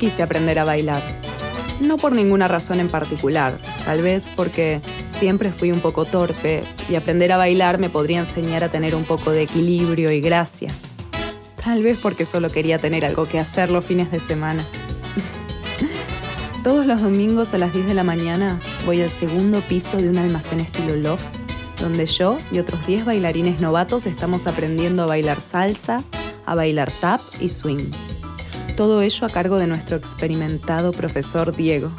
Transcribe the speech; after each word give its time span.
quise 0.00 0.22
aprender 0.22 0.58
a 0.58 0.64
bailar. 0.64 1.02
No 1.80 1.98
por 1.98 2.12
ninguna 2.12 2.48
razón 2.48 2.80
en 2.80 2.88
particular, 2.88 3.58
tal 3.84 4.02
vez 4.02 4.30
porque 4.34 4.80
siempre 5.18 5.52
fui 5.52 5.70
un 5.70 5.80
poco 5.80 6.06
torpe 6.06 6.64
y 6.88 6.94
aprender 6.94 7.30
a 7.32 7.36
bailar 7.36 7.78
me 7.78 7.90
podría 7.90 8.20
enseñar 8.20 8.64
a 8.64 8.70
tener 8.70 8.94
un 8.94 9.04
poco 9.04 9.30
de 9.30 9.42
equilibrio 9.42 10.10
y 10.10 10.20
gracia. 10.20 10.70
Tal 11.62 11.82
vez 11.82 11.98
porque 12.02 12.24
solo 12.24 12.50
quería 12.50 12.78
tener 12.78 13.04
algo 13.04 13.26
que 13.26 13.38
hacer 13.38 13.70
los 13.70 13.84
fines 13.84 14.10
de 14.10 14.20
semana. 14.20 14.64
Todos 16.64 16.86
los 16.86 17.02
domingos 17.02 17.52
a 17.52 17.58
las 17.58 17.72
10 17.74 17.86
de 17.86 17.94
la 17.94 18.04
mañana 18.04 18.58
voy 18.86 19.02
al 19.02 19.10
segundo 19.10 19.60
piso 19.60 19.98
de 19.98 20.08
un 20.08 20.16
almacén 20.16 20.60
estilo 20.60 20.96
loft, 20.96 21.24
donde 21.78 22.06
yo 22.06 22.38
y 22.50 22.58
otros 22.58 22.86
10 22.86 23.04
bailarines 23.04 23.60
novatos 23.60 24.06
estamos 24.06 24.46
aprendiendo 24.46 25.02
a 25.02 25.06
bailar 25.06 25.40
salsa, 25.40 26.02
a 26.46 26.54
bailar 26.54 26.90
tap 27.00 27.20
y 27.40 27.50
swing. 27.50 27.90
Todo 28.80 29.02
ello 29.02 29.26
a 29.26 29.28
cargo 29.28 29.58
de 29.58 29.66
nuestro 29.66 29.98
experimentado 29.98 30.92
profesor 30.92 31.54
Diego. 31.54 31.90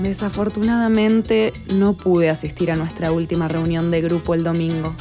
Desafortunadamente 0.00 1.52
no 1.74 1.92
pude 1.92 2.30
asistir 2.30 2.72
a 2.72 2.74
nuestra 2.74 3.12
última 3.12 3.46
reunión 3.46 3.90
de 3.90 4.00
grupo 4.00 4.32
el 4.32 4.44
domingo, 4.44 4.94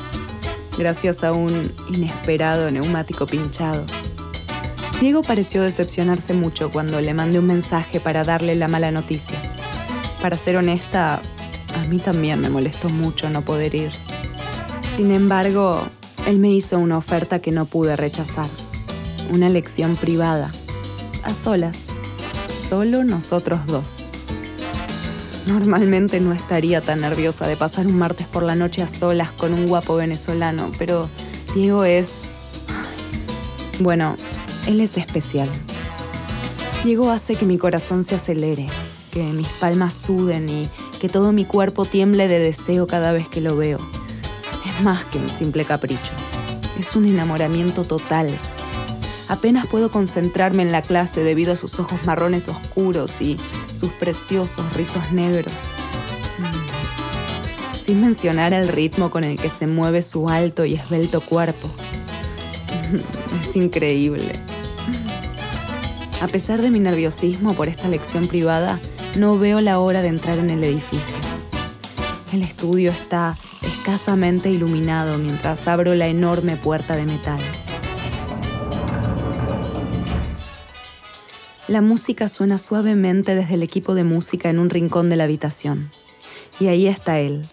gracias 0.78 1.24
a 1.24 1.32
un 1.32 1.72
inesperado 1.90 2.70
neumático 2.70 3.26
pinchado. 3.26 3.86
Diego 5.00 5.22
pareció 5.22 5.62
decepcionarse 5.62 6.34
mucho 6.34 6.70
cuando 6.70 7.00
le 7.00 7.14
mandé 7.14 7.40
un 7.40 7.48
mensaje 7.48 8.02
para 8.02 8.26
darle 8.26 8.56
la 8.56 8.68
mala 8.68 8.92
noticia. 8.92 9.38
Para 10.22 10.36
ser 10.36 10.58
honesta, 10.58 11.22
a 11.82 11.88
mí 11.88 12.00
también 12.00 12.42
me 12.42 12.50
molestó 12.50 12.90
mucho 12.90 13.30
no 13.30 13.42
poder 13.42 13.74
ir. 13.74 13.92
Sin 14.98 15.12
embargo, 15.12 15.82
él 16.28 16.40
me 16.40 16.52
hizo 16.52 16.78
una 16.78 16.98
oferta 16.98 17.40
que 17.40 17.52
no 17.52 17.64
pude 17.64 17.96
rechazar. 17.96 18.50
Una 19.32 19.50
lección 19.50 19.96
privada, 19.96 20.52
a 21.24 21.34
solas, 21.34 21.88
solo 22.70 23.04
nosotros 23.04 23.66
dos. 23.66 24.10
Normalmente 25.48 26.20
no 26.20 26.34
estaría 26.34 26.82
tan 26.82 27.02
nerviosa 27.02 27.48
de 27.48 27.56
pasar 27.56 27.86
un 27.86 27.98
martes 27.98 28.28
por 28.28 28.44
la 28.44 28.56
noche 28.56 28.82
a 28.82 28.88
solas 28.88 29.32
con 29.32 29.54
un 29.54 29.68
guapo 29.68 29.96
venezolano, 29.96 30.72
pero 30.78 31.10
Diego 31.54 31.84
es... 31.84 32.24
Bueno, 33.80 34.16
él 34.68 34.82
es 34.82 34.98
especial. 34.98 35.50
Diego 36.84 37.12
hace 37.12 37.36
que 37.36 37.46
mi 37.46 37.58
corazón 37.58 38.04
se 38.04 38.16
acelere, 38.16 38.68
que 39.12 39.24
mis 39.24 39.48
palmas 39.48 39.94
suden 39.94 40.50
y 40.50 40.70
que 41.00 41.10
todo 41.10 41.32
mi 41.32 41.46
cuerpo 41.46 41.86
tiemble 41.86 42.28
de 42.28 42.40
deseo 42.40 42.88
cada 42.88 43.12
vez 43.12 43.28
que 43.28 43.42
lo 43.42 43.56
veo. 43.56 43.80
Es 44.66 44.84
más 44.84 45.06
que 45.06 45.18
un 45.18 45.30
simple 45.30 45.66
capricho. 45.66 46.14
Es 46.80 46.96
un 46.96 47.06
enamoramiento 47.06 47.84
total. 47.84 48.30
Apenas 49.28 49.66
puedo 49.68 49.90
concentrarme 49.90 50.64
en 50.64 50.72
la 50.72 50.82
clase 50.82 51.24
debido 51.24 51.54
a 51.54 51.56
sus 51.56 51.80
ojos 51.80 52.04
marrones 52.06 52.48
oscuros 52.48 53.22
y 53.22 53.38
sus 53.78 53.92
preciosos 53.92 54.72
rizos 54.74 55.12
negros. 55.12 55.64
Mm. 56.38 57.86
Sin 57.86 58.02
mencionar 58.02 58.54
el 58.54 58.68
ritmo 58.68 59.10
con 59.10 59.24
el 59.24 59.38
que 59.38 59.50
se 59.50 59.68
mueve 59.68 60.02
su 60.02 60.30
alto 60.30 60.66
y 60.66 60.76
esbelto 60.76 61.22
cuerpo. 61.22 61.70
Es 63.42 63.56
increíble. 63.56 64.34
A 66.22 66.28
pesar 66.28 66.62
de 66.62 66.70
mi 66.70 66.80
nerviosismo 66.80 67.54
por 67.54 67.68
esta 67.68 67.88
lección 67.90 68.28
privada, 68.28 68.80
no 69.18 69.38
veo 69.38 69.62
la 69.62 69.80
hora 69.80 70.02
de 70.02 70.08
entrar 70.10 70.38
en 70.38 70.50
el 70.50 70.64
edificio. 70.64 71.18
El 72.32 72.42
estudio 72.42 72.92
está 72.92 73.36
escasamente 73.62 74.50
iluminado 74.50 75.18
mientras 75.18 75.68
abro 75.68 75.94
la 75.94 76.08
enorme 76.08 76.58
puerta 76.58 76.96
de 76.96 77.06
metal. 77.06 77.40
La 81.68 81.82
música 81.82 82.30
suena 82.30 82.60
suavemente 82.60 83.34
desde 83.34 83.56
el 83.56 83.64
equipo 83.64 83.96
de 83.96 84.04
música 84.04 84.52
en 84.52 84.60
un 84.60 84.70
rincón 84.70 85.10
de 85.10 85.16
la 85.16 85.24
habitación. 85.24 85.90
Y 86.60 86.68
ahí 86.68 86.86
está 86.86 87.20
él, 87.20 87.48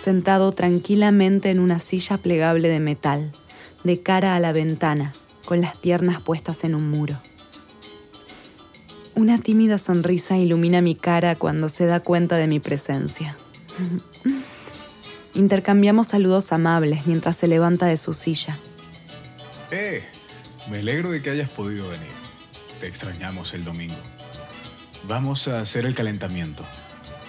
sentado 0.00 0.52
tranquilamente 0.52 1.50
en 1.50 1.58
una 1.58 1.80
silla 1.80 2.16
plegable 2.16 2.68
de 2.68 2.78
metal, 2.78 3.32
de 3.82 4.00
cara 4.02 4.36
a 4.36 4.40
la 4.40 4.52
ventana, 4.52 5.14
con 5.44 5.60
las 5.60 5.76
piernas 5.76 6.22
puestas 6.22 6.62
en 6.62 6.76
un 6.76 6.88
muro. 6.88 7.20
Una 9.16 9.38
tímida 9.38 9.78
sonrisa 9.78 10.36
ilumina 10.36 10.80
mi 10.80 10.94
cara 10.94 11.34
cuando 11.34 11.68
se 11.68 11.86
da 11.86 11.98
cuenta 11.98 12.36
de 12.36 12.46
mi 12.46 12.60
presencia. 12.60 13.36
Intercambiamos 15.34 16.06
saludos 16.06 16.52
amables 16.52 17.04
mientras 17.06 17.36
se 17.36 17.48
levanta 17.48 17.86
de 17.86 17.96
su 17.96 18.12
silla. 18.12 18.60
Eh, 19.72 20.04
me 20.70 20.78
alegro 20.78 21.10
de 21.10 21.20
que 21.20 21.30
hayas 21.30 21.50
podido 21.50 21.88
venir. 21.88 22.25
Te 22.80 22.86
extrañamos 22.86 23.54
el 23.54 23.64
domingo. 23.64 23.96
Vamos 25.08 25.48
a 25.48 25.60
hacer 25.60 25.86
el 25.86 25.94
calentamiento. 25.94 26.64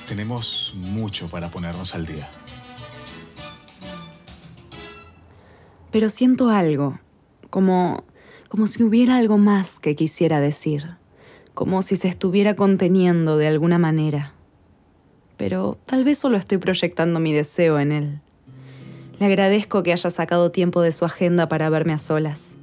Tenemos 0.08 0.74
mucho 0.76 1.30
para 1.30 1.50
ponernos 1.50 1.96
al 1.96 2.06
día. 2.06 2.30
Pero 5.92 6.10
siento 6.10 6.50
algo, 6.50 7.00
como, 7.50 8.04
como 8.50 8.68
si 8.68 8.84
hubiera 8.84 9.18
algo 9.18 9.38
más 9.38 9.80
que 9.80 9.96
quisiera 9.96 10.40
decir 10.40 10.98
como 11.58 11.82
si 11.82 11.98
se 11.98 12.08
estuviera 12.08 12.56
conteniendo 12.56 13.36
de 13.36 13.48
alguna 13.48 13.80
manera. 13.80 14.32
Pero 15.38 15.80
tal 15.88 16.04
vez 16.04 16.20
solo 16.20 16.38
estoy 16.38 16.60
proyectando 16.60 17.20
mi 17.20 17.34
deseo 17.34 17.80
en 17.80 17.92
él. 17.92 18.22
Le 19.18 19.26
agradezco 19.26 19.82
que 19.82 19.92
haya 19.92 20.12
sacado 20.12 20.52
tiempo 20.52 20.84
de 20.84 20.92
su 20.92 21.04
agenda 21.04 21.50
para 21.50 21.72
verme 21.72 21.94
a 21.94 21.98
solas. 21.98 22.56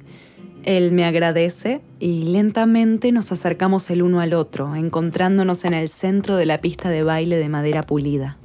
Él 0.65 0.91
me 0.93 1.05
agradece 1.05 1.81
y 1.99 2.23
lentamente 2.23 3.11
nos 3.11 3.31
acercamos 3.31 3.87
el 3.91 4.01
uno 4.01 4.19
al 4.19 4.33
otro, 4.33 4.75
encontrándonos 4.75 5.63
en 5.63 5.75
el 5.75 5.89
centro 5.89 6.37
de 6.37 6.47
la 6.47 6.59
pista 6.59 6.89
de 6.89 7.03
baile 7.03 7.37
de 7.37 7.49
madera 7.49 7.83
pulida. 7.83 8.37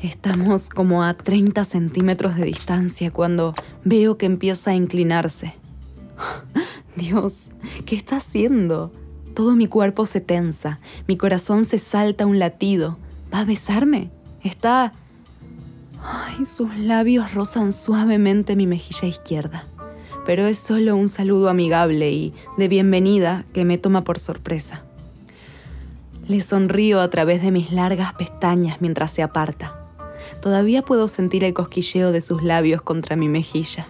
Estamos 0.00 0.68
como 0.68 1.02
a 1.02 1.14
30 1.14 1.64
centímetros 1.64 2.36
de 2.36 2.44
distancia 2.44 3.10
cuando 3.10 3.54
veo 3.84 4.16
que 4.18 4.26
empieza 4.26 4.70
a 4.70 4.76
inclinarse. 4.76 5.54
Dios, 6.96 7.50
¿qué 7.86 7.96
está 7.96 8.18
haciendo? 8.18 8.92
Todo 9.34 9.56
mi 9.56 9.66
cuerpo 9.66 10.06
se 10.06 10.20
tensa, 10.20 10.78
mi 11.08 11.16
corazón 11.16 11.64
se 11.64 11.80
salta 11.80 12.24
un 12.24 12.38
latido. 12.38 12.98
¿Va 13.34 13.40
a 13.40 13.44
besarme? 13.44 14.12
Está... 14.44 14.92
Sus 16.58 16.76
labios 16.76 17.34
rozan 17.34 17.72
suavemente 17.72 18.56
mi 18.56 18.66
mejilla 18.66 19.06
izquierda. 19.06 19.64
Pero 20.24 20.46
es 20.46 20.58
solo 20.58 20.96
un 20.96 21.08
saludo 21.08 21.50
amigable 21.50 22.10
y 22.10 22.34
de 22.56 22.68
bienvenida 22.68 23.44
que 23.52 23.64
me 23.64 23.76
toma 23.76 24.02
por 24.02 24.18
sorpresa. 24.18 24.82
Le 26.26 26.40
sonrío 26.40 27.00
a 27.00 27.10
través 27.10 27.42
de 27.42 27.50
mis 27.50 27.70
largas 27.70 28.14
pestañas 28.14 28.80
mientras 28.80 29.10
se 29.10 29.22
aparta. 29.22 29.78
Todavía 30.40 30.82
puedo 30.82 31.06
sentir 31.06 31.44
el 31.44 31.54
cosquilleo 31.54 32.12
de 32.12 32.22
sus 32.22 32.42
labios 32.42 32.82
contra 32.82 33.14
mi 33.14 33.28
mejilla. 33.28 33.86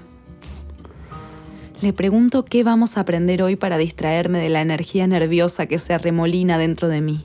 Le 1.81 1.93
pregunto 1.93 2.45
qué 2.45 2.65
vamos 2.65 2.97
a 2.97 3.03
aprender 3.03 3.43
hoy 3.43 3.57
para 3.57 3.79
distraerme 3.79 4.41
de 4.41 4.49
la 4.49 4.63
energía 4.63 5.07
nerviosa 5.07 5.67
que 5.67 5.79
se 5.79 5.95
arremolina 5.95 6.59
dentro 6.59 6.89
de 6.89 7.01
mí. 7.01 7.25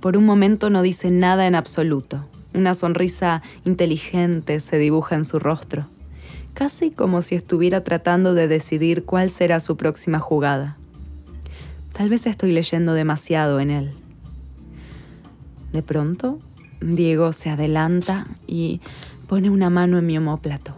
Por 0.00 0.16
un 0.16 0.24
momento 0.24 0.70
no 0.70 0.82
dice 0.82 1.10
nada 1.10 1.46
en 1.46 1.54
absoluto. 1.54 2.24
Una 2.54 2.74
sonrisa 2.74 3.42
inteligente 3.64 4.60
se 4.60 4.78
dibuja 4.78 5.16
en 5.16 5.24
su 5.24 5.38
rostro, 5.38 5.86
casi 6.54 6.90
como 6.90 7.22
si 7.22 7.34
estuviera 7.34 7.84
tratando 7.84 8.34
de 8.34 8.48
decidir 8.48 9.04
cuál 9.04 9.30
será 9.30 9.60
su 9.60 9.76
próxima 9.76 10.18
jugada. 10.18 10.76
Tal 11.92 12.08
vez 12.08 12.26
estoy 12.26 12.52
leyendo 12.52 12.94
demasiado 12.94 13.60
en 13.60 13.70
él. 13.70 13.92
De 15.72 15.82
pronto, 15.82 16.38
Diego 16.80 17.32
se 17.32 17.50
adelanta 17.50 18.26
y 18.46 18.80
pone 19.26 19.50
una 19.50 19.68
mano 19.68 19.98
en 19.98 20.06
mi 20.06 20.16
omóplato. 20.16 20.74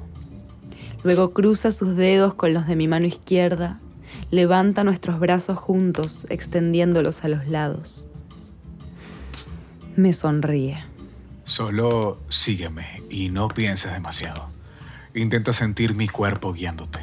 Luego 1.04 1.32
cruza 1.32 1.72
sus 1.72 1.96
dedos 1.96 2.34
con 2.34 2.52
los 2.52 2.66
de 2.66 2.76
mi 2.76 2.88
mano 2.88 3.06
izquierda, 3.06 3.80
levanta 4.30 4.84
nuestros 4.84 5.18
brazos 5.18 5.56
juntos, 5.56 6.26
extendiéndolos 6.28 7.24
a 7.24 7.28
los 7.28 7.48
lados. 7.48 8.06
Me 9.96 10.12
sonríe. 10.12 10.78
Solo 11.50 12.20
sígueme 12.28 13.02
y 13.10 13.28
no 13.28 13.48
pienses 13.48 13.92
demasiado. 13.92 14.50
Intenta 15.16 15.52
sentir 15.52 15.96
mi 15.96 16.06
cuerpo 16.06 16.52
guiándote. 16.52 17.00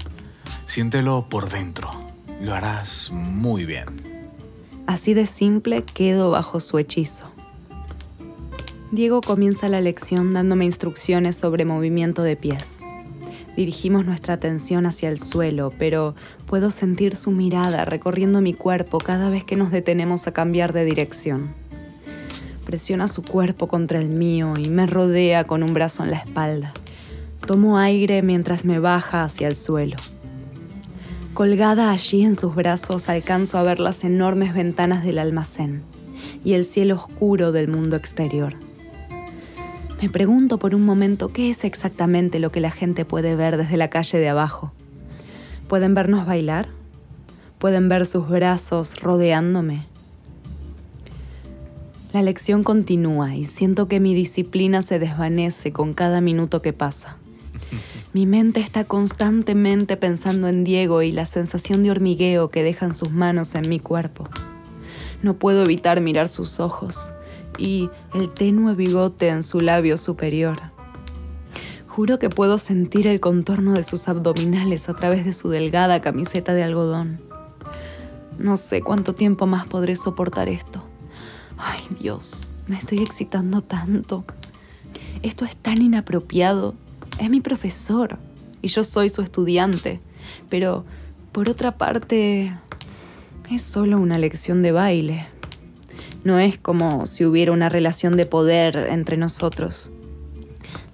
Siéntelo 0.66 1.28
por 1.28 1.50
dentro. 1.50 1.92
Lo 2.40 2.56
harás 2.56 3.10
muy 3.12 3.66
bien. 3.66 3.88
Así 4.86 5.14
de 5.14 5.26
simple 5.26 5.84
quedo 5.84 6.30
bajo 6.32 6.62
su 6.62 6.80
hechizo. 6.80 7.30
Diego 8.94 9.20
comienza 9.20 9.68
la 9.68 9.82
lección 9.82 10.32
dándome 10.32 10.64
instrucciones 10.64 11.36
sobre 11.36 11.66
movimiento 11.66 12.24
de 12.24 12.38
pies. 12.38 12.80
Dirigimos 13.58 14.06
nuestra 14.06 14.36
atención 14.36 14.86
hacia 14.86 15.10
el 15.10 15.20
suelo, 15.20 15.74
pero 15.78 16.16
puedo 16.46 16.72
sentir 16.72 17.18
su 17.18 17.32
mirada 17.32 17.84
recorriendo 17.84 18.40
mi 18.40 18.54
cuerpo 18.54 19.00
cada 19.00 19.30
vez 19.30 19.44
que 19.44 19.58
nos 19.58 19.72
detenemos 19.72 20.26
a 20.26 20.32
cambiar 20.32 20.72
de 20.72 20.86
dirección. 20.86 21.67
Presiona 22.68 23.08
su 23.08 23.24
cuerpo 23.24 23.70
contra 23.70 23.98
el 23.98 24.10
mío 24.10 24.56
y 24.60 24.68
me 24.68 24.88
rodea 24.88 25.46
con 25.46 25.64
un 25.64 25.74
brazo 25.74 26.04
en 26.04 26.12
la 26.12 26.18
espalda. 26.18 26.74
Tomo 27.46 27.78
aire 27.78 28.22
mientras 28.22 28.66
me 28.66 28.78
baja 28.78 29.24
hacia 29.24 29.48
el 29.48 29.56
suelo. 29.56 29.96
Colgada 31.34 31.92
allí 31.92 32.26
en 32.26 32.36
sus 32.36 32.56
brazos 32.56 33.08
alcanzo 33.08 33.58
a 33.58 33.64
ver 33.64 33.80
las 33.80 34.04
enormes 34.04 34.54
ventanas 34.54 35.06
del 35.06 35.20
almacén 35.20 35.84
y 36.44 36.56
el 36.56 36.66
cielo 36.66 36.96
oscuro 36.96 37.54
del 37.54 37.70
mundo 37.70 37.96
exterior. 37.96 38.56
Me 40.02 40.10
pregunto 40.10 40.60
por 40.60 40.76
un 40.76 40.84
momento 40.84 41.30
qué 41.30 41.50
es 41.50 41.64
exactamente 41.64 42.38
lo 42.40 42.52
que 42.52 42.60
la 42.60 42.72
gente 42.72 43.06
puede 43.06 43.38
ver 43.38 43.56
desde 43.56 43.78
la 43.78 43.90
calle 43.90 44.18
de 44.18 44.28
abajo. 44.28 44.74
¿Pueden 45.70 45.94
vernos 45.94 46.26
bailar? 46.26 46.68
¿Pueden 47.60 47.88
ver 47.88 48.06
sus 48.06 48.28
brazos 48.28 49.00
rodeándome? 49.00 49.88
La 52.18 52.24
lección 52.24 52.64
continúa 52.64 53.36
y 53.36 53.46
siento 53.46 53.88
que 53.88 54.00
mi 54.00 54.16
disciplina 54.16 54.82
se 54.82 54.98
desvanece 54.98 55.72
con 55.72 55.94
cada 55.94 56.20
minuto 56.20 56.64
que 56.64 56.74
pasa. 56.74 57.18
Mi 58.12 58.26
mente 58.26 58.60
está 58.60 58.86
constantemente 58.86 59.98
pensando 59.98 60.48
en 60.48 60.64
Diego 60.64 61.04
y 61.04 61.12
la 61.12 61.26
sensación 61.26 61.84
de 61.84 61.92
hormigueo 61.92 62.50
que 62.50 62.64
dejan 62.64 62.96
sus 62.96 63.12
manos 63.12 63.54
en 63.54 63.70
mi 63.70 63.80
cuerpo. 63.80 64.28
No 65.22 65.36
puedo 65.36 65.62
evitar 65.64 66.02
mirar 66.02 66.28
sus 66.28 66.60
ojos 66.60 67.14
y 67.60 67.92
el 68.16 68.34
tenue 68.34 68.74
bigote 68.74 69.28
en 69.28 69.44
su 69.44 69.60
labio 69.60 69.96
superior. 69.96 70.58
Juro 71.86 72.18
que 72.18 72.32
puedo 72.32 72.58
sentir 72.58 73.06
el 73.06 73.20
contorno 73.20 73.74
de 73.74 73.84
sus 73.84 74.08
abdominales 74.08 74.90
a 74.90 74.96
través 74.96 75.24
de 75.24 75.34
su 75.34 75.50
delgada 75.50 76.02
camiseta 76.02 76.56
de 76.56 76.64
algodón. 76.64 77.22
No 78.40 78.58
sé 78.58 78.82
cuánto 78.82 79.14
tiempo 79.14 79.46
más 79.46 79.68
podré 79.68 79.96
soportar 79.96 80.50
esto. 80.50 80.77
Ay 81.58 81.82
Dios, 82.00 82.54
me 82.68 82.78
estoy 82.78 83.00
excitando 83.00 83.62
tanto. 83.62 84.26
Esto 85.24 85.46
es 85.46 85.56
tan 85.56 85.82
inapropiado. 85.82 86.76
Es 87.20 87.30
mi 87.30 87.42
profesor 87.42 88.18
y 88.62 88.68
yo 88.68 88.84
soy 88.84 89.10
su 89.10 89.22
estudiante. 89.22 90.00
Pero, 90.50 90.86
por 91.32 91.50
otra 91.50 91.78
parte, 91.78 92.54
es 93.50 93.64
solo 93.64 94.00
una 94.00 94.18
lección 94.18 94.62
de 94.62 94.72
baile. 94.72 95.28
No 96.24 96.40
es 96.40 96.58
como 96.58 97.06
si 97.06 97.26
hubiera 97.26 97.52
una 97.52 97.70
relación 97.70 98.18
de 98.18 98.26
poder 98.26 98.88
entre 98.90 99.18
nosotros. 99.18 99.92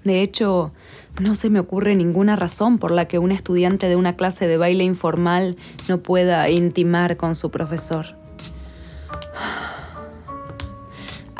De 0.04 0.22
hecho, 0.22 0.72
no 1.20 1.34
se 1.34 1.50
me 1.50 1.60
ocurre 1.60 1.94
ninguna 1.94 2.36
razón 2.36 2.78
por 2.78 2.90
la 2.90 3.06
que 3.06 3.18
un 3.18 3.32
estudiante 3.32 3.88
de 3.88 3.96
una 3.96 4.16
clase 4.16 4.46
de 4.46 4.56
baile 4.56 4.84
informal 4.84 5.56
no 5.88 6.02
pueda 6.02 6.48
intimar 6.50 7.16
con 7.16 7.36
su 7.36 7.50
profesor. 7.50 8.16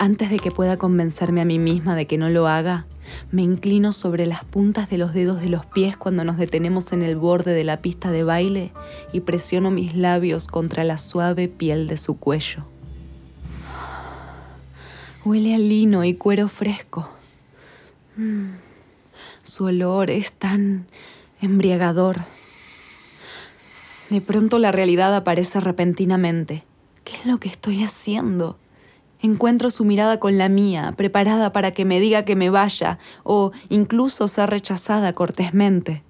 Antes 0.05 0.29
de 0.29 0.39
que 0.39 0.51
pueda 0.51 0.77
convencerme 0.77 1.41
a 1.41 1.47
mí 1.47 1.59
misma 1.59 1.97
de 1.97 2.07
que 2.07 2.19
no 2.19 2.29
lo 2.29 2.47
haga, 2.47 2.85
me 3.31 3.41
inclino 3.41 3.91
sobre 3.91 4.27
las 4.27 4.45
puntas 4.45 4.91
de 4.91 4.99
los 4.99 5.15
dedos 5.15 5.41
de 5.41 5.49
los 5.49 5.65
pies 5.65 5.97
cuando 5.97 6.25
nos 6.25 6.37
detenemos 6.37 6.93
en 6.93 7.03
el 7.03 7.17
borde 7.17 7.55
de 7.55 7.65
la 7.65 7.81
pista 7.81 8.11
de 8.11 8.23
baile 8.23 8.71
y 9.15 9.21
presiono 9.21 9.71
mis 9.71 9.97
labios 9.97 10.47
contra 10.47 10.85
la 10.85 10.99
suave 10.99 11.49
piel 11.49 11.87
de 11.87 11.97
su 11.97 12.19
cuello. 12.19 12.67
Huele 15.25 15.55
a 15.55 15.59
lino 15.59 16.05
y 16.05 16.13
cuero 16.13 16.49
fresco. 16.49 17.09
Mm, 18.19 18.57
su 19.43 19.65
olor 19.65 20.11
es 20.11 20.33
tan 20.33 20.87
embriagador. 21.41 22.27
De 24.11 24.21
pronto 24.21 24.59
la 24.59 24.71
realidad 24.71 25.17
aparece 25.17 25.61
repentinamente. 25.61 26.63
¿Qué 27.05 27.17
es 27.17 27.25
lo 27.25 27.41
que 27.41 27.49
estoy 27.49 27.83
haciendo? 27.83 28.59
Encuentro 29.25 29.71
su 29.71 29.87
mirada 29.87 30.21
con 30.21 30.37
la 30.37 30.51
mía, 30.51 30.93
preparada 30.99 31.51
para 31.51 31.71
que 31.71 31.87
me 31.87 31.99
diga 31.99 32.27
que 32.27 32.37
me 32.37 32.51
vaya 32.51 32.99
o 33.23 33.53
incluso 33.71 34.29
ser 34.29 34.51
rechazada 34.51 35.15
cortésmente. 35.15 36.03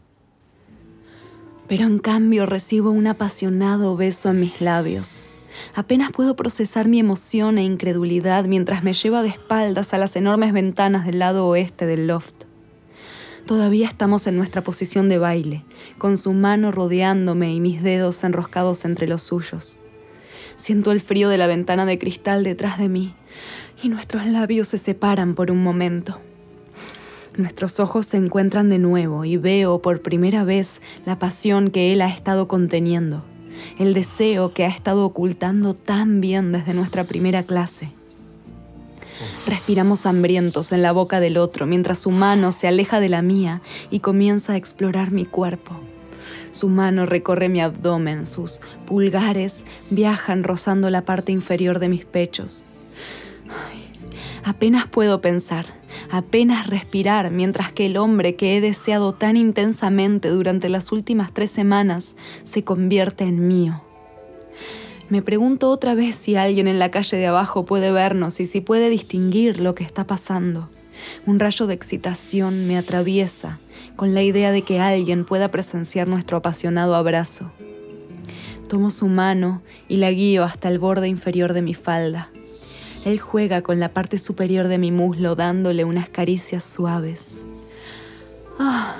Pero 1.68 1.84
en 1.84 2.00
cambio 2.00 2.44
recibo 2.44 2.90
un 2.90 3.06
apasionado 3.06 3.96
beso 3.96 4.30
en 4.30 4.40
mis 4.40 4.60
labios. 4.60 5.26
Apenas 5.76 6.10
puedo 6.10 6.34
procesar 6.34 6.88
mi 6.88 6.98
emoción 6.98 7.58
e 7.58 7.62
incredulidad 7.62 8.46
mientras 8.46 8.82
me 8.82 8.94
lleva 8.94 9.22
de 9.22 9.28
espaldas 9.28 9.94
a 9.94 9.98
las 9.98 10.16
enormes 10.16 10.52
ventanas 10.52 11.06
del 11.06 11.20
lado 11.20 11.46
oeste 11.46 11.86
del 11.86 12.08
loft. 12.08 12.34
Todavía 13.46 13.86
estamos 13.86 14.26
en 14.26 14.36
nuestra 14.36 14.62
posición 14.62 15.08
de 15.08 15.18
baile, 15.18 15.64
con 15.98 16.16
su 16.16 16.32
mano 16.32 16.72
rodeándome 16.72 17.54
y 17.54 17.60
mis 17.60 17.80
dedos 17.80 18.24
enroscados 18.24 18.84
entre 18.84 19.06
los 19.06 19.22
suyos. 19.22 19.78
Siento 20.56 20.92
el 20.92 21.00
frío 21.00 21.28
de 21.28 21.38
la 21.38 21.46
ventana 21.46 21.86
de 21.86 21.98
cristal 21.98 22.44
detrás 22.44 22.78
de 22.78 22.88
mí 22.88 23.14
y 23.82 23.88
nuestros 23.88 24.26
labios 24.26 24.68
se 24.68 24.78
separan 24.78 25.34
por 25.34 25.50
un 25.50 25.62
momento. 25.62 26.20
Nuestros 27.36 27.80
ojos 27.80 28.06
se 28.06 28.16
encuentran 28.16 28.70
de 28.70 28.78
nuevo 28.78 29.24
y 29.24 29.36
veo 29.36 29.80
por 29.82 30.00
primera 30.00 30.44
vez 30.44 30.80
la 31.04 31.18
pasión 31.18 31.70
que 31.70 31.92
él 31.92 32.00
ha 32.00 32.08
estado 32.08 32.46
conteniendo, 32.46 33.24
el 33.78 33.92
deseo 33.92 34.52
que 34.52 34.64
ha 34.64 34.68
estado 34.68 35.04
ocultando 35.04 35.74
tan 35.74 36.20
bien 36.20 36.52
desde 36.52 36.74
nuestra 36.74 37.04
primera 37.04 37.42
clase. 37.42 37.90
Respiramos 39.46 40.06
hambrientos 40.06 40.72
en 40.72 40.82
la 40.82 40.92
boca 40.92 41.20
del 41.20 41.36
otro 41.36 41.66
mientras 41.66 41.98
su 41.98 42.10
mano 42.10 42.52
se 42.52 42.68
aleja 42.68 43.00
de 43.00 43.08
la 43.08 43.22
mía 43.22 43.60
y 43.90 44.00
comienza 44.00 44.52
a 44.52 44.56
explorar 44.56 45.10
mi 45.10 45.24
cuerpo. 45.24 45.80
Su 46.54 46.68
mano 46.68 47.04
recorre 47.04 47.48
mi 47.48 47.60
abdomen, 47.60 48.26
sus 48.26 48.60
pulgares 48.86 49.64
viajan 49.90 50.44
rozando 50.44 50.88
la 50.88 51.04
parte 51.04 51.32
inferior 51.32 51.80
de 51.80 51.88
mis 51.88 52.04
pechos. 52.04 52.64
apenas 54.44 54.86
puedo 54.86 55.20
pensar, 55.20 55.66
apenas 56.12 56.68
respirar, 56.68 57.32
mientras 57.32 57.72
que 57.72 57.86
el 57.86 57.96
hombre 57.96 58.36
que 58.36 58.56
he 58.56 58.60
deseado 58.60 59.14
tan 59.14 59.36
intensamente 59.36 60.28
durante 60.28 60.68
las 60.68 60.92
últimas 60.92 61.34
tres 61.34 61.50
semanas 61.50 62.14
se 62.44 62.62
convierte 62.62 63.24
en 63.24 63.48
mío. 63.48 63.82
Me 65.10 65.22
pregunto 65.22 65.70
otra 65.70 65.96
vez 65.96 66.14
si 66.14 66.36
alguien 66.36 66.68
en 66.68 66.78
la 66.78 66.92
calle 66.92 67.16
de 67.16 67.26
abajo 67.26 67.64
puede 67.64 67.90
vernos 67.90 68.38
y 68.38 68.46
si 68.46 68.60
puede 68.60 68.90
distinguir 68.90 69.58
lo 69.58 69.74
que 69.74 69.82
está 69.82 70.06
pasando. 70.06 70.68
Un 71.26 71.38
rayo 71.40 71.66
de 71.66 71.74
excitación 71.74 72.66
me 72.66 72.76
atraviesa 72.76 73.58
con 73.96 74.14
la 74.14 74.22
idea 74.22 74.52
de 74.52 74.62
que 74.62 74.80
alguien 74.80 75.24
pueda 75.24 75.50
presenciar 75.50 76.08
nuestro 76.08 76.36
apasionado 76.36 76.94
abrazo. 76.94 77.52
Tomo 78.68 78.90
su 78.90 79.08
mano 79.08 79.62
y 79.88 79.98
la 79.98 80.10
guío 80.10 80.44
hasta 80.44 80.68
el 80.68 80.78
borde 80.78 81.08
inferior 81.08 81.52
de 81.52 81.62
mi 81.62 81.74
falda. 81.74 82.30
Él 83.04 83.18
juega 83.18 83.62
con 83.62 83.80
la 83.80 83.92
parte 83.92 84.18
superior 84.18 84.68
de 84.68 84.78
mi 84.78 84.90
muslo 84.90 85.34
dándole 85.34 85.84
unas 85.84 86.08
caricias 86.08 86.64
suaves. 86.64 87.44
Ah, 88.58 88.96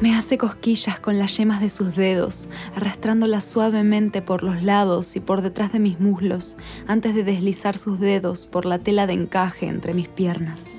me 0.00 0.14
hace 0.14 0.38
cosquillas 0.38 0.98
con 0.98 1.18
las 1.18 1.36
yemas 1.36 1.60
de 1.60 1.70
sus 1.70 1.94
dedos, 1.94 2.46
arrastrándolas 2.74 3.44
suavemente 3.44 4.22
por 4.22 4.42
los 4.42 4.62
lados 4.62 5.14
y 5.16 5.20
por 5.20 5.42
detrás 5.42 5.72
de 5.72 5.78
mis 5.78 6.00
muslos 6.00 6.56
antes 6.86 7.14
de 7.14 7.24
deslizar 7.24 7.76
sus 7.76 8.00
dedos 8.00 8.46
por 8.46 8.64
la 8.64 8.78
tela 8.78 9.06
de 9.06 9.12
encaje 9.14 9.66
entre 9.66 9.94
mis 9.94 10.08
piernas. 10.08 10.77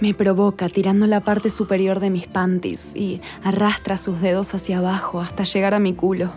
Me 0.00 0.14
provoca 0.14 0.68
tirando 0.68 1.06
la 1.06 1.20
parte 1.20 1.50
superior 1.50 2.00
de 2.00 2.10
mis 2.10 2.26
panties 2.26 2.92
y 2.94 3.20
arrastra 3.44 3.96
sus 3.96 4.20
dedos 4.20 4.54
hacia 4.54 4.78
abajo 4.78 5.20
hasta 5.20 5.44
llegar 5.44 5.74
a 5.74 5.78
mi 5.78 5.92
culo. 5.92 6.32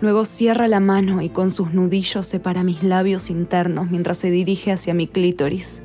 Luego 0.00 0.24
cierra 0.24 0.68
la 0.68 0.80
mano 0.80 1.22
y 1.22 1.30
con 1.30 1.50
sus 1.50 1.72
nudillos 1.72 2.26
separa 2.26 2.62
mis 2.62 2.82
labios 2.82 3.30
internos 3.30 3.90
mientras 3.90 4.18
se 4.18 4.30
dirige 4.30 4.70
hacia 4.70 4.92
mi 4.92 5.06
clítoris. 5.06 5.80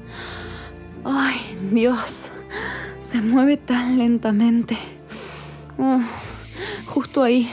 ¡Ay, 1.05 1.37
Dios! 1.71 2.31
Se 2.99 3.21
mueve 3.21 3.57
tan 3.57 3.97
lentamente. 3.97 4.77
Justo 6.85 7.23
ahí. 7.23 7.49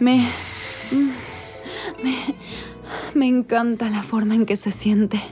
Me, 0.00 0.28
me. 2.02 2.34
Me 3.14 3.26
encanta 3.26 3.90
la 3.90 4.02
forma 4.02 4.34
en 4.34 4.46
que 4.46 4.56
se 4.56 4.70
siente. 4.70 5.22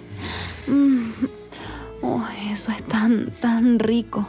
Mm, 0.66 1.09
Oh, 2.02 2.22
eso 2.50 2.72
es 2.72 2.82
tan, 2.84 3.30
tan 3.40 3.78
rico. 3.78 4.26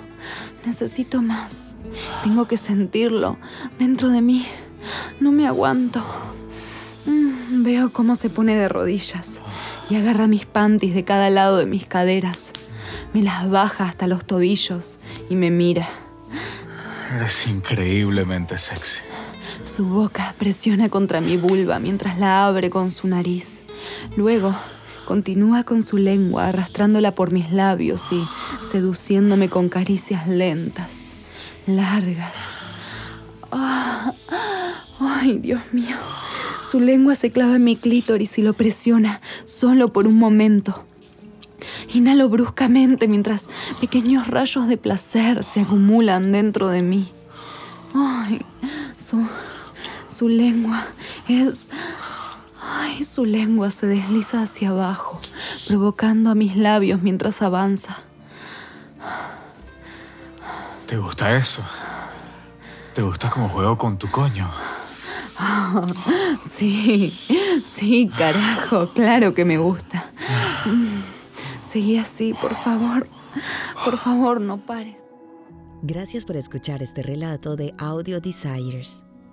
Necesito 0.66 1.22
más. 1.22 1.76
Tengo 2.24 2.48
que 2.48 2.58
sentirlo 2.58 3.38
dentro 3.80 4.10
de 4.10 4.22
mí. 4.22 4.46
No 5.20 5.32
me 5.32 5.48
aguanto. 5.48 6.04
Mm, 7.06 7.64
veo 7.64 7.92
cómo 7.92 8.16
se 8.16 8.30
pone 8.30 8.56
de 8.56 8.68
rodillas 8.68 9.40
y 9.90 9.96
agarra 9.96 10.28
mis 10.28 10.46
panties 10.46 10.94
de 10.94 11.04
cada 11.04 11.30
lado 11.30 11.58
de 11.58 11.66
mis 11.66 11.86
caderas. 11.86 12.52
Me 13.14 13.22
las 13.22 13.50
baja 13.50 13.86
hasta 13.86 14.08
los 14.08 14.26
tobillos 14.26 15.00
y 15.30 15.36
me 15.36 15.52
mira. 15.52 15.90
Eres 17.16 17.48
increíblemente 17.48 18.58
sexy. 18.58 19.02
Su 19.66 19.86
boca 19.86 20.34
presiona 20.38 20.90
contra 20.90 21.22
mi 21.22 21.38
vulva 21.38 21.80
mientras 21.80 22.18
la 22.20 22.46
abre 22.46 22.70
con 22.70 22.90
su 22.90 23.08
nariz. 23.08 23.64
Luego 24.16 24.56
Continúa 25.12 25.66
con 25.66 25.84
su 25.84 25.98
lengua 25.98 26.48
arrastrándola 26.48 27.14
por 27.14 27.34
mis 27.34 27.52
labios 27.52 28.14
y 28.14 28.24
seduciéndome 28.66 29.50
con 29.50 29.68
caricias 29.68 30.26
lentas, 30.26 31.02
largas. 31.68 32.38
Ah, 33.52 34.14
¡Ay, 35.02 35.40
Dios 35.40 35.60
mío! 35.74 35.98
Su 36.64 36.80
lengua 36.80 37.16
se 37.16 37.30
clava 37.30 37.58
en 37.58 37.66
mi 37.66 37.76
clítoris 37.76 38.38
y 38.38 38.42
lo 38.42 38.54
presiona 38.54 39.20
solo 39.44 39.92
por 39.92 40.08
un 40.08 40.18
momento. 40.18 40.86
Inhalo 41.94 42.30
bruscamente 42.30 43.10
mientras 43.10 43.50
pequeños 43.82 44.28
rayos 44.28 44.70
de 44.70 44.78
placer 44.78 45.44
se 45.44 45.60
acumulan 45.60 46.32
dentro 46.32 46.70
de 46.70 46.84
mí. 46.84 47.12
¡Ay! 47.94 48.46
Su, 48.98 49.28
Su 50.08 50.30
lengua 50.30 50.86
es... 51.28 51.66
Su 53.04 53.26
lengua 53.26 53.72
se 53.72 53.88
desliza 53.88 54.44
hacia 54.44 54.70
abajo, 54.70 55.20
provocando 55.68 56.30
a 56.30 56.36
mis 56.36 56.56
labios 56.56 57.02
mientras 57.02 57.42
avanza. 57.42 57.98
¿Te 60.88 60.98
gusta 60.98 61.36
eso? 61.36 61.64
¿Te 62.94 63.02
gusta 63.02 63.30
cómo 63.30 63.50
juego 63.50 63.78
con 63.78 63.98
tu 63.98 64.10
coño? 64.10 64.50
sí, 66.44 67.10
sí, 67.66 68.10
carajo, 68.18 68.88
claro 68.94 69.34
que 69.34 69.46
me 69.46 69.58
gusta. 69.58 70.06
Seguí 71.64 71.98
así, 71.98 72.34
por 72.34 72.56
favor. 72.56 73.08
Por 73.84 73.98
favor, 73.98 74.40
no 74.40 74.58
pares. 74.58 75.02
Gracias 75.82 76.26
por 76.26 76.36
escuchar 76.36 76.84
este 76.84 77.02
relato 77.02 77.56
de 77.56 77.74
Audio 77.78 78.22
Desires. 78.22 79.04